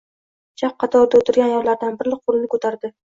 Chap 0.61 0.71
qatorda 0.83 1.21
o`tirgan 1.25 1.53
ayollardan 1.53 2.01
biri 2.01 2.17
qo`lini 2.23 2.51
ko`tardi 2.55 2.93